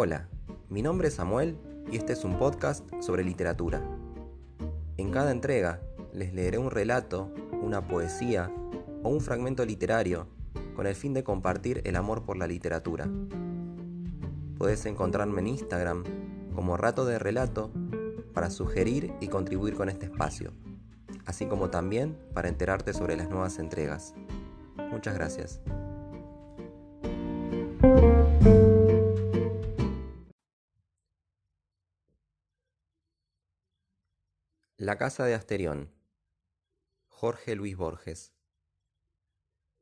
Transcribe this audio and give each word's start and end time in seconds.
Hola, 0.00 0.28
mi 0.68 0.80
nombre 0.80 1.08
es 1.08 1.14
Samuel 1.14 1.58
y 1.90 1.96
este 1.96 2.12
es 2.12 2.22
un 2.22 2.38
podcast 2.38 2.88
sobre 3.00 3.24
literatura. 3.24 3.82
En 4.96 5.10
cada 5.10 5.32
entrega 5.32 5.80
les 6.12 6.32
leeré 6.32 6.56
un 6.56 6.70
relato, 6.70 7.34
una 7.62 7.88
poesía 7.88 8.48
o 9.02 9.08
un 9.08 9.20
fragmento 9.20 9.66
literario 9.66 10.28
con 10.76 10.86
el 10.86 10.94
fin 10.94 11.14
de 11.14 11.24
compartir 11.24 11.82
el 11.84 11.96
amor 11.96 12.24
por 12.24 12.36
la 12.36 12.46
literatura. 12.46 13.08
Puedes 14.56 14.86
encontrarme 14.86 15.40
en 15.40 15.48
Instagram 15.48 16.04
como 16.54 16.76
Rato 16.76 17.04
de 17.04 17.18
Relato 17.18 17.72
para 18.34 18.50
sugerir 18.50 19.12
y 19.20 19.26
contribuir 19.26 19.74
con 19.74 19.88
este 19.88 20.06
espacio, 20.06 20.52
así 21.26 21.46
como 21.46 21.70
también 21.70 22.16
para 22.34 22.48
enterarte 22.48 22.92
sobre 22.92 23.16
las 23.16 23.30
nuevas 23.30 23.58
entregas. 23.58 24.14
Muchas 24.92 25.14
gracias. 25.14 25.60
La 34.88 34.96
casa 34.96 35.26
de 35.26 35.34
Asterión. 35.34 35.92
Jorge 37.08 37.54
Luis 37.54 37.76
Borges. 37.76 38.32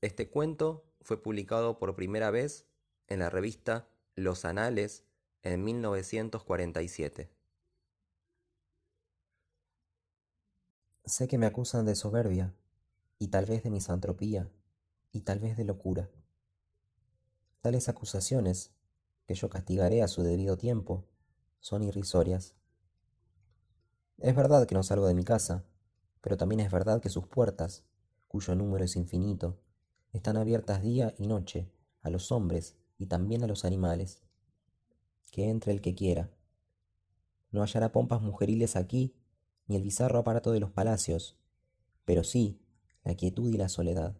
Este 0.00 0.28
cuento 0.28 0.92
fue 1.02 1.22
publicado 1.22 1.78
por 1.78 1.94
primera 1.94 2.32
vez 2.32 2.66
en 3.06 3.20
la 3.20 3.30
revista 3.30 3.88
Los 4.16 4.44
Anales 4.44 5.04
en 5.42 5.62
1947. 5.62 7.30
Sé 11.04 11.28
que 11.28 11.38
me 11.38 11.46
acusan 11.46 11.86
de 11.86 11.94
soberbia, 11.94 12.52
y 13.20 13.28
tal 13.28 13.46
vez 13.46 13.62
de 13.62 13.70
misantropía, 13.70 14.50
y 15.12 15.20
tal 15.20 15.38
vez 15.38 15.56
de 15.56 15.62
locura. 15.62 16.10
Tales 17.60 17.88
acusaciones, 17.88 18.72
que 19.26 19.36
yo 19.36 19.48
castigaré 19.48 20.02
a 20.02 20.08
su 20.08 20.24
debido 20.24 20.56
tiempo, 20.58 21.04
son 21.60 21.84
irrisorias. 21.84 22.56
Es 24.18 24.34
verdad 24.34 24.66
que 24.66 24.74
no 24.74 24.82
salgo 24.82 25.06
de 25.06 25.14
mi 25.14 25.22
casa, 25.22 25.64
pero 26.20 26.36
también 26.36 26.60
es 26.60 26.72
verdad 26.72 27.00
que 27.00 27.08
sus 27.08 27.26
puertas, 27.28 27.84
cuyo 28.26 28.56
número 28.56 28.84
es 28.84 28.96
infinito, 28.96 29.60
están 30.12 30.36
abiertas 30.36 30.82
día 30.82 31.14
y 31.18 31.28
noche 31.28 31.70
a 32.02 32.10
los 32.10 32.32
hombres 32.32 32.76
y 32.98 33.06
también 33.06 33.44
a 33.44 33.46
los 33.46 33.64
animales. 33.64 34.22
Que 35.30 35.48
entre 35.48 35.72
el 35.72 35.80
que 35.80 35.94
quiera. 35.94 36.30
No 37.52 37.62
hallará 37.62 37.92
pompas 37.92 38.20
mujeriles 38.20 38.74
aquí, 38.74 39.14
ni 39.68 39.76
el 39.76 39.84
bizarro 39.84 40.18
aparato 40.18 40.50
de 40.50 40.60
los 40.60 40.72
palacios, 40.72 41.38
pero 42.04 42.24
sí 42.24 42.60
la 43.04 43.14
quietud 43.14 43.52
y 43.52 43.56
la 43.56 43.68
soledad. 43.68 44.16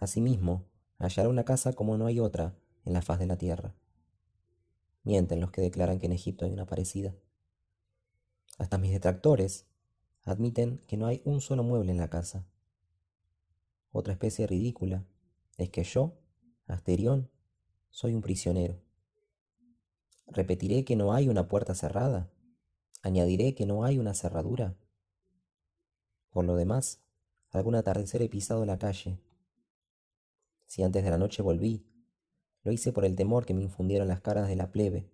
Asimismo, 0.00 0.66
hallará 0.98 1.28
una 1.28 1.44
casa 1.44 1.74
como 1.74 1.96
no 1.96 2.06
hay 2.06 2.18
otra 2.18 2.56
en 2.84 2.92
la 2.92 3.02
faz 3.02 3.20
de 3.20 3.26
la 3.26 3.38
tierra. 3.38 3.76
Mienten 5.04 5.40
los 5.40 5.52
que 5.52 5.62
declaran 5.62 6.00
que 6.00 6.06
en 6.06 6.12
Egipto 6.12 6.44
hay 6.44 6.52
una 6.52 6.66
parecida. 6.66 7.14
Hasta 8.60 8.76
mis 8.76 8.92
detractores 8.92 9.64
admiten 10.22 10.82
que 10.86 10.98
no 10.98 11.06
hay 11.06 11.22
un 11.24 11.40
solo 11.40 11.62
mueble 11.62 11.92
en 11.92 11.96
la 11.96 12.10
casa. 12.10 12.44
Otra 13.90 14.12
especie 14.12 14.46
ridícula 14.46 15.02
es 15.56 15.70
que 15.70 15.82
yo, 15.82 16.18
Asterión, 16.66 17.30
soy 17.88 18.12
un 18.12 18.20
prisionero. 18.20 18.78
Repetiré 20.26 20.84
que 20.84 20.94
no 20.94 21.14
hay 21.14 21.30
una 21.30 21.48
puerta 21.48 21.74
cerrada. 21.74 22.28
Añadiré 23.00 23.54
que 23.54 23.64
no 23.64 23.82
hay 23.82 23.98
una 23.98 24.12
cerradura. 24.12 24.76
Por 26.28 26.44
lo 26.44 26.54
demás, 26.54 27.00
algún 27.52 27.76
atardecer 27.76 28.20
he 28.20 28.28
pisado 28.28 28.66
la 28.66 28.78
calle. 28.78 29.18
Si 30.66 30.82
antes 30.82 31.02
de 31.02 31.08
la 31.08 31.16
noche 31.16 31.40
volví, 31.40 31.86
lo 32.62 32.72
hice 32.72 32.92
por 32.92 33.06
el 33.06 33.16
temor 33.16 33.46
que 33.46 33.54
me 33.54 33.62
infundieron 33.62 34.06
las 34.06 34.20
caras 34.20 34.48
de 34.48 34.56
la 34.56 34.70
plebe, 34.70 35.08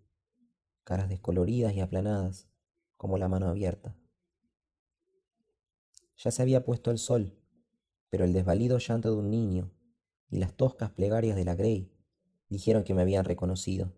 caras 0.82 1.08
descoloridas 1.08 1.74
y 1.74 1.80
aplanadas, 1.80 2.48
como 2.96 3.18
la 3.18 3.28
mano 3.28 3.48
abierta. 3.48 3.96
Ya 6.18 6.30
se 6.30 6.42
había 6.42 6.64
puesto 6.64 6.90
el 6.90 6.98
sol, 6.98 7.38
pero 8.10 8.24
el 8.24 8.32
desvalido 8.32 8.78
llanto 8.78 9.10
de 9.10 9.16
un 9.16 9.30
niño 9.30 9.70
y 10.30 10.38
las 10.38 10.54
toscas 10.54 10.90
plegarias 10.90 11.36
de 11.36 11.44
la 11.44 11.54
Grey 11.54 11.92
dijeron 12.48 12.84
que 12.84 12.94
me 12.94 13.02
habían 13.02 13.24
reconocido. 13.24 13.92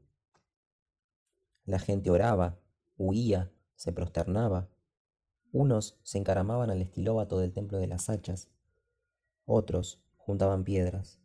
La 1.64 1.78
gente 1.78 2.10
oraba, 2.10 2.58
huía, 2.96 3.52
se 3.76 3.92
prosternaba. 3.92 4.68
Unos 5.52 5.98
se 6.02 6.18
encaramaban 6.18 6.70
al 6.70 6.82
estilóbato 6.82 7.38
del 7.38 7.52
templo 7.52 7.78
de 7.78 7.86
las 7.86 8.10
hachas, 8.10 8.48
otros 9.44 10.02
juntaban 10.16 10.64
piedras. 10.64 11.20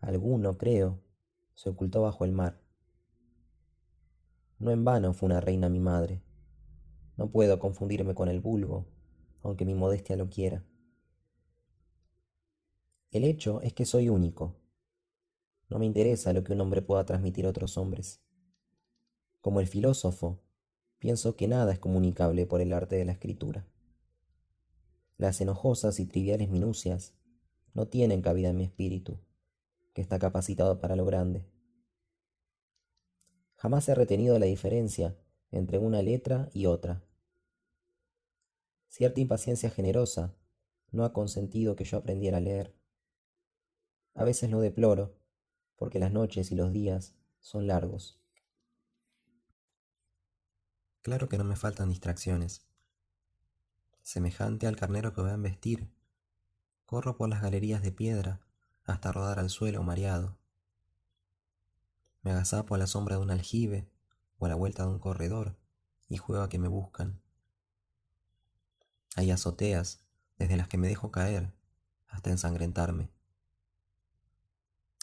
Alguno, 0.00 0.58
creo, 0.58 1.00
se 1.54 1.70
ocultó 1.70 2.02
bajo 2.02 2.24
el 2.24 2.32
mar. 2.32 2.60
No 4.58 4.70
en 4.70 4.84
vano 4.84 5.12
fue 5.14 5.26
una 5.26 5.40
reina 5.40 5.68
mi 5.68 5.80
madre. 5.80 6.22
No 7.16 7.30
puedo 7.30 7.58
confundirme 7.58 8.14
con 8.14 8.28
el 8.28 8.40
vulgo, 8.40 8.86
aunque 9.42 9.64
mi 9.64 9.74
modestia 9.74 10.16
lo 10.16 10.28
quiera. 10.28 10.64
El 13.10 13.24
hecho 13.24 13.60
es 13.60 13.72
que 13.72 13.84
soy 13.84 14.08
único. 14.08 14.56
No 15.68 15.78
me 15.78 15.86
interesa 15.86 16.32
lo 16.32 16.42
que 16.42 16.52
un 16.52 16.60
hombre 16.60 16.82
pueda 16.82 17.04
transmitir 17.04 17.46
a 17.46 17.50
otros 17.50 17.78
hombres. 17.78 18.20
Como 19.40 19.60
el 19.60 19.68
filósofo, 19.68 20.40
pienso 20.98 21.36
que 21.36 21.46
nada 21.46 21.72
es 21.72 21.78
comunicable 21.78 22.46
por 22.46 22.60
el 22.60 22.72
arte 22.72 22.96
de 22.96 23.04
la 23.04 23.12
escritura. 23.12 23.68
Las 25.16 25.40
enojosas 25.40 26.00
y 26.00 26.06
triviales 26.06 26.50
minucias 26.50 27.14
no 27.72 27.86
tienen 27.86 28.22
cabida 28.22 28.50
en 28.50 28.56
mi 28.56 28.64
espíritu, 28.64 29.20
que 29.92 30.02
está 30.02 30.18
capacitado 30.18 30.80
para 30.80 30.96
lo 30.96 31.04
grande. 31.04 31.46
Jamás 33.54 33.88
he 33.88 33.94
retenido 33.94 34.38
la 34.38 34.46
diferencia 34.46 35.16
entre 35.54 35.78
una 35.78 36.02
letra 36.02 36.50
y 36.52 36.66
otra. 36.66 37.04
Cierta 38.88 39.20
impaciencia 39.20 39.70
generosa 39.70 40.34
no 40.90 41.04
ha 41.04 41.12
consentido 41.12 41.76
que 41.76 41.84
yo 41.84 41.98
aprendiera 41.98 42.38
a 42.38 42.40
leer. 42.40 42.76
A 44.14 44.24
veces 44.24 44.50
lo 44.50 44.60
deploro, 44.60 45.16
porque 45.76 46.00
las 46.00 46.12
noches 46.12 46.50
y 46.50 46.56
los 46.56 46.72
días 46.72 47.14
son 47.38 47.68
largos. 47.68 48.20
Claro 51.02 51.28
que 51.28 51.38
no 51.38 51.44
me 51.44 51.56
faltan 51.56 51.88
distracciones. 51.88 52.66
Semejante 54.02 54.66
al 54.66 54.76
carnero 54.76 55.12
que 55.12 55.20
voy 55.20 55.30
a 55.30 55.34
embestir, 55.34 55.88
corro 56.84 57.16
por 57.16 57.28
las 57.28 57.42
galerías 57.42 57.80
de 57.82 57.92
piedra 57.92 58.40
hasta 58.82 59.12
rodar 59.12 59.38
al 59.38 59.50
suelo 59.50 59.84
mareado. 59.84 60.36
Me 62.22 62.32
agazapo 62.32 62.74
a 62.74 62.78
la 62.78 62.88
sombra 62.88 63.16
de 63.16 63.22
un 63.22 63.30
aljibe 63.30 63.93
o 64.38 64.46
a 64.46 64.48
la 64.48 64.54
vuelta 64.54 64.84
de 64.84 64.90
un 64.90 64.98
corredor 64.98 65.56
y 66.08 66.16
juego 66.16 66.42
a 66.42 66.48
que 66.48 66.58
me 66.58 66.68
buscan. 66.68 67.20
Hay 69.16 69.30
azoteas 69.30 70.04
desde 70.38 70.56
las 70.56 70.68
que 70.68 70.78
me 70.78 70.88
dejo 70.88 71.10
caer 71.10 71.54
hasta 72.08 72.30
ensangrentarme. 72.30 73.10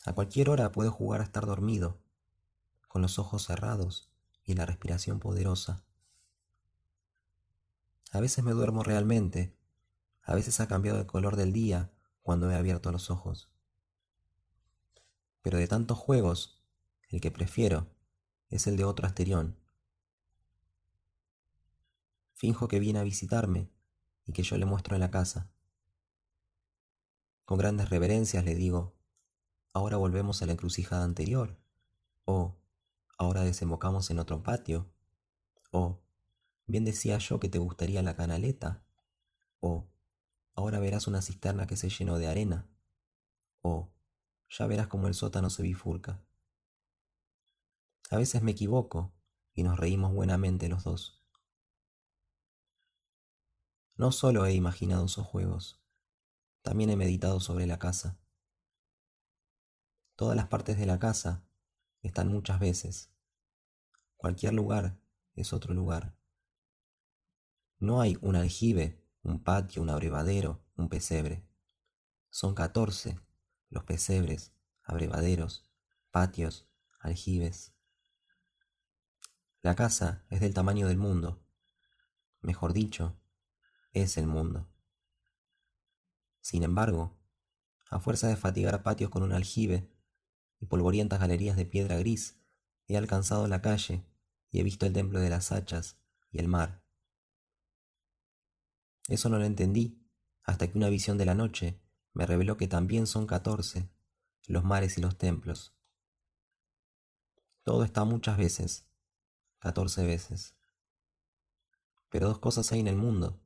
A 0.05 0.13
cualquier 0.13 0.49
hora 0.49 0.71
puedo 0.71 0.91
jugar 0.91 1.21
a 1.21 1.23
estar 1.23 1.45
dormido, 1.45 2.01
con 2.87 3.01
los 3.01 3.19
ojos 3.19 3.45
cerrados 3.45 4.11
y 4.43 4.53
la 4.55 4.65
respiración 4.65 5.19
poderosa. 5.19 5.85
A 8.11 8.19
veces 8.19 8.43
me 8.43 8.51
duermo 8.51 8.83
realmente, 8.83 9.55
a 10.23 10.35
veces 10.35 10.59
ha 10.59 10.67
cambiado 10.67 10.99
el 10.99 11.05
color 11.05 11.35
del 11.35 11.53
día 11.53 11.91
cuando 12.21 12.49
he 12.51 12.55
abierto 12.55 12.91
los 12.91 13.09
ojos. 13.09 13.49
Pero 15.41 15.57
de 15.57 15.67
tantos 15.67 15.97
juegos, 15.97 16.61
el 17.09 17.21
que 17.21 17.31
prefiero 17.31 17.87
es 18.51 18.67
el 18.67 18.77
de 18.77 18.83
otro 18.83 19.07
Asterión. 19.07 19.57
Finjo 22.33 22.67
que 22.67 22.79
viene 22.79 22.99
a 22.99 23.03
visitarme 23.03 23.69
y 24.25 24.33
que 24.33 24.43
yo 24.43 24.57
le 24.57 24.65
muestro 24.65 24.95
en 24.95 25.01
la 25.01 25.09
casa. 25.09 25.49
Con 27.45 27.57
grandes 27.57 27.89
reverencias 27.89 28.43
le 28.43 28.55
digo, 28.55 28.93
ahora 29.73 29.97
volvemos 29.97 30.41
a 30.41 30.45
la 30.45 30.51
encrucijada 30.51 31.03
anterior, 31.03 31.57
o 32.25 32.57
ahora 33.17 33.43
desembocamos 33.43 34.09
en 34.09 34.19
otro 34.19 34.43
patio, 34.43 34.91
o 35.71 36.01
bien 36.67 36.83
decía 36.83 37.17
yo 37.17 37.39
que 37.39 37.49
te 37.49 37.57
gustaría 37.57 38.01
la 38.01 38.15
canaleta, 38.15 38.83
o 39.59 39.87
ahora 40.55 40.79
verás 40.79 41.07
una 41.07 41.21
cisterna 41.21 41.67
que 41.67 41.77
se 41.77 41.89
llenó 41.89 42.17
de 42.17 42.27
arena, 42.27 42.67
o 43.61 43.91
ya 44.49 44.67
verás 44.67 44.87
cómo 44.87 45.07
el 45.07 45.13
sótano 45.13 45.49
se 45.49 45.63
bifurca. 45.63 46.21
A 48.11 48.17
veces 48.17 48.41
me 48.41 48.51
equivoco 48.51 49.13
y 49.53 49.63
nos 49.63 49.79
reímos 49.79 50.13
buenamente 50.13 50.67
los 50.67 50.83
dos. 50.83 51.23
No 53.95 54.11
solo 54.11 54.45
he 54.45 54.53
imaginado 54.53 55.05
esos 55.05 55.25
juegos, 55.25 55.81
también 56.61 56.89
he 56.89 56.97
meditado 56.97 57.39
sobre 57.39 57.65
la 57.67 57.79
casa. 57.79 58.19
Todas 60.17 60.35
las 60.35 60.47
partes 60.47 60.77
de 60.77 60.85
la 60.85 60.99
casa 60.99 61.45
están 62.01 62.27
muchas 62.27 62.59
veces. 62.59 63.13
Cualquier 64.17 64.55
lugar 64.55 64.99
es 65.35 65.53
otro 65.53 65.73
lugar. 65.73 66.13
No 67.79 68.01
hay 68.01 68.17
un 68.21 68.35
aljibe, 68.35 69.01
un 69.23 69.41
patio, 69.41 69.81
un 69.81 69.89
abrevadero, 69.89 70.61
un 70.75 70.89
pesebre. 70.89 71.47
Son 72.29 72.55
catorce 72.55 73.21
los 73.69 73.85
pesebres, 73.85 74.53
abrevaderos, 74.83 75.71
patios, 76.11 76.67
aljibes. 76.99 77.73
La 79.61 79.75
casa 79.75 80.25
es 80.29 80.39
del 80.39 80.53
tamaño 80.53 80.87
del 80.87 80.97
mundo. 80.97 81.43
Mejor 82.41 82.73
dicho, 82.73 83.19
es 83.93 84.17
el 84.17 84.25
mundo. 84.25 84.67
Sin 86.41 86.63
embargo, 86.63 87.19
a 87.89 87.99
fuerza 87.99 88.27
de 88.27 88.35
fatigar 88.35 88.81
patios 88.81 89.11
con 89.11 89.21
un 89.21 89.33
aljibe 89.33 89.87
y 90.59 90.65
polvorientas 90.65 91.19
galerías 91.19 91.55
de 91.57 91.65
piedra 91.65 91.97
gris, 91.97 92.41
he 92.87 92.97
alcanzado 92.97 93.47
la 93.47 93.61
calle 93.61 94.03
y 94.49 94.59
he 94.59 94.63
visto 94.63 94.85
el 94.85 94.93
templo 94.93 95.19
de 95.19 95.29
las 95.29 95.51
hachas 95.51 95.99
y 96.31 96.39
el 96.39 96.47
mar. 96.47 96.83
Eso 99.07 99.29
no 99.29 99.37
lo 99.37 99.45
entendí 99.45 100.01
hasta 100.43 100.67
que 100.67 100.77
una 100.77 100.89
visión 100.89 101.17
de 101.17 101.25
la 101.25 101.35
noche 101.35 101.79
me 102.13 102.25
reveló 102.25 102.57
que 102.57 102.67
también 102.67 103.05
son 103.07 103.27
catorce 103.27 103.89
los 104.47 104.63
mares 104.63 104.97
y 104.97 105.01
los 105.01 105.17
templos. 105.17 105.75
Todo 107.63 107.83
está 107.83 108.03
muchas 108.05 108.37
veces, 108.37 108.90
catorce 109.61 110.03
veces. 110.03 110.55
Pero 112.09 112.27
dos 112.27 112.39
cosas 112.39 112.71
hay 112.71 112.81
en 112.81 112.87
el 112.87 112.97
mundo 112.97 113.39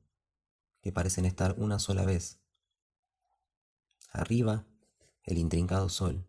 que 0.80 0.90
parecen 0.90 1.26
estar 1.26 1.54
una 1.58 1.78
sola 1.78 2.04
vez. 2.04 2.40
Arriba, 4.10 4.64
el 5.24 5.38
intrincado 5.38 5.88
sol. 5.88 6.26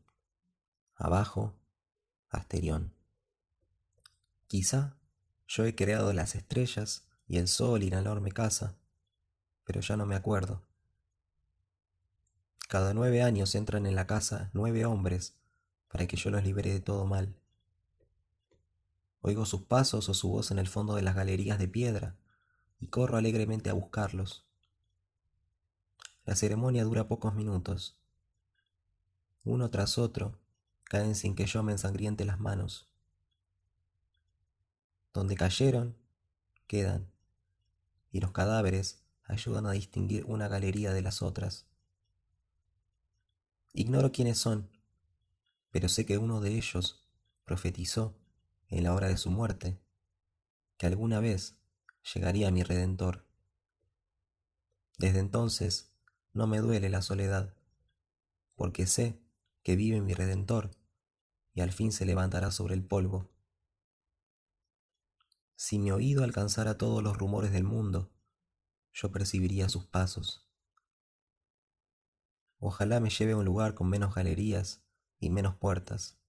Abajo, 0.94 1.56
Asterión. 2.30 2.94
Quizá 4.48 4.98
yo 5.48 5.66
he 5.66 5.74
creado 5.74 6.12
las 6.12 6.36
estrellas 6.36 7.08
y 7.28 7.38
el 7.38 7.48
sol 7.48 7.82
y 7.84 7.90
la 7.90 8.00
enorme 8.00 8.32
casa, 8.32 8.76
pero 9.64 9.80
ya 9.80 9.96
no 9.96 10.06
me 10.06 10.16
acuerdo. 10.16 10.62
Cada 12.68 12.94
nueve 12.94 13.22
años 13.22 13.56
entran 13.56 13.86
en 13.86 13.96
la 13.96 14.06
casa 14.06 14.50
nueve 14.54 14.86
hombres 14.86 15.38
para 15.88 16.06
que 16.08 16.18
yo 16.18 16.30
los 16.30 16.44
libere 16.44 16.74
de 16.74 16.82
todo 16.82 17.06
mal. 17.06 17.34
Oigo 19.22 19.46
sus 19.46 19.64
pasos 19.64 20.10
o 20.10 20.14
su 20.14 20.30
voz 20.30 20.52
en 20.52 20.60
el 20.60 20.68
fondo 20.68 20.96
de 20.96 21.02
las 21.02 21.16
galerías 21.16 21.60
de 21.60 21.68
piedra 21.68 22.16
y 22.80 22.88
corro 22.88 23.18
alegremente 23.18 23.70
a 23.70 23.74
buscarlos. 23.74 24.46
La 26.26 26.36
ceremonia 26.36 26.84
dura 26.84 27.08
pocos 27.08 27.34
minutos. 27.36 27.98
Uno 29.44 29.70
tras 29.70 29.98
otro 29.98 30.38
caen 30.84 31.16
sin 31.16 31.36
que 31.36 31.46
yo 31.46 31.64
me 31.64 31.72
ensangriente 31.72 32.26
las 32.26 32.40
manos. 32.40 32.90
Donde 35.14 35.36
cayeron, 35.36 35.98
quedan, 36.68 37.12
y 38.12 38.20
los 38.20 38.32
cadáveres 38.32 39.04
ayudan 39.26 39.66
a 39.66 39.72
distinguir 39.72 40.26
una 40.26 40.48
galería 40.48 40.94
de 40.94 41.02
las 41.02 41.22
otras. 41.22 41.66
Ignoro 43.74 44.12
quiénes 44.12 44.38
son, 44.38 44.70
pero 45.72 45.90
sé 45.90 46.06
que 46.06 46.18
uno 46.18 46.42
de 46.42 46.56
ellos 46.56 47.06
profetizó 47.46 48.16
en 48.70 48.84
la 48.84 48.94
hora 48.94 49.08
de 49.08 49.18
su 49.18 49.32
muerte 49.32 49.80
que 50.78 50.88
alguna 50.88 51.20
vez 51.20 51.58
llegaría 52.14 52.52
mi 52.52 52.64
Redentor. 52.64 53.26
Desde 54.98 55.20
entonces 55.20 55.92
no 56.34 56.48
me 56.48 56.60
duele 56.60 56.90
la 56.90 57.02
soledad, 57.02 57.54
porque 58.56 58.88
sé 58.88 59.20
que 59.64 59.76
vive 59.76 60.02
mi 60.02 60.14
Redentor 60.14 60.72
y 61.54 61.62
al 61.62 61.72
fin 61.72 61.92
se 61.92 62.06
levantará 62.06 62.52
sobre 62.52 62.76
el 62.76 62.84
polvo. 62.84 63.30
Si 65.56 65.80
mi 65.80 65.92
oído 65.92 66.24
alcanzara 66.24 66.78
todos 66.78 67.02
los 67.02 67.18
rumores 67.18 67.52
del 67.52 67.64
mundo, 67.64 68.12
yo 68.94 69.12
percibiría 69.12 69.70
sus 69.70 69.86
pasos. 69.86 70.48
Ojalá 72.60 73.00
me 73.00 73.10
lleve 73.10 73.34
a 73.34 73.38
un 73.38 73.46
lugar 73.46 73.74
con 73.74 73.90
menos 73.90 74.14
galerías 74.14 74.84
y 75.20 75.30
menos 75.30 75.56
puertas. 75.56 76.20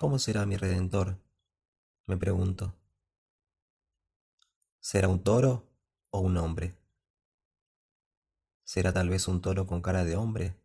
¿Cómo 0.00 0.18
será 0.18 0.46
mi 0.46 0.56
redentor? 0.56 1.18
Me 2.06 2.16
pregunto. 2.16 2.74
¿Será 4.78 5.08
un 5.08 5.22
toro 5.22 5.68
o 6.08 6.20
un 6.20 6.38
hombre? 6.38 6.74
¿Será 8.64 8.94
tal 8.94 9.10
vez 9.10 9.28
un 9.28 9.42
toro 9.42 9.66
con 9.66 9.82
cara 9.82 10.06
de 10.06 10.16
hombre? 10.16 10.56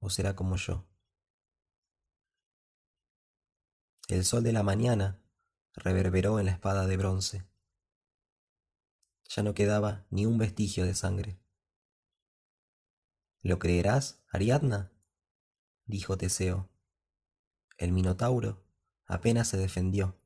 ¿O 0.00 0.10
será 0.10 0.34
como 0.34 0.56
yo? 0.56 0.84
El 4.08 4.24
sol 4.24 4.42
de 4.42 4.52
la 4.52 4.64
mañana 4.64 5.22
reverberó 5.72 6.40
en 6.40 6.46
la 6.46 6.52
espada 6.52 6.88
de 6.88 6.96
bronce. 6.96 7.46
Ya 9.28 9.44
no 9.44 9.54
quedaba 9.54 10.04
ni 10.10 10.26
un 10.26 10.38
vestigio 10.38 10.84
de 10.84 10.96
sangre. 10.96 11.38
¿Lo 13.42 13.60
creerás, 13.60 14.24
Ariadna? 14.32 14.90
dijo 15.84 16.18
Teseo. 16.18 16.68
El 17.78 17.92
Minotauro 17.92 18.62
apenas 19.06 19.48
se 19.48 19.56
defendió. 19.56 20.16